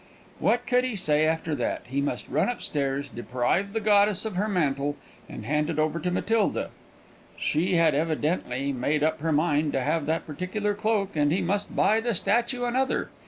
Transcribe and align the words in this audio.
What 0.39 0.65
could 0.65 0.83
he 0.83 0.95
say 0.95 1.27
after 1.27 1.53
that? 1.53 1.83
He 1.85 2.01
must 2.01 2.27
run 2.27 2.49
upstairs, 2.49 3.07
deprive 3.07 3.71
the 3.71 3.79
goddess 3.79 4.25
of 4.25 4.35
her 4.35 4.49
mantle, 4.49 4.95
and 5.29 5.45
hand 5.45 5.69
it 5.69 5.77
over 5.77 5.99
to 5.99 6.09
Matilda. 6.09 6.71
She 7.37 7.75
had 7.75 7.93
evidently 7.93 8.73
made 8.73 9.03
up 9.03 9.19
her 9.19 9.31
mind 9.31 9.73
to 9.73 9.81
have 9.81 10.07
that 10.07 10.25
particular 10.25 10.73
cloak, 10.73 11.15
and 11.15 11.31
he 11.31 11.41
must 11.43 11.75
buy 11.75 11.99
the 11.99 12.15
statue 12.15 12.65
another. 12.65 13.11